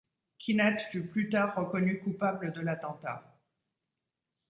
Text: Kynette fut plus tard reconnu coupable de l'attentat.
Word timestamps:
Kynette 0.39 0.81
fut 0.89 1.05
plus 1.05 1.29
tard 1.29 1.53
reconnu 1.55 1.99
coupable 2.01 2.51
de 2.53 2.61
l'attentat. 2.61 3.37